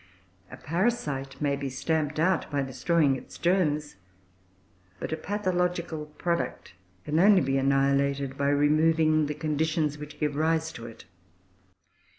[0.49, 3.97] A parasite may be stamped out by destroying its germs,
[4.99, 6.73] but a pathological product
[7.05, 11.05] can only be annihilated by removing the conditions which give rise to it.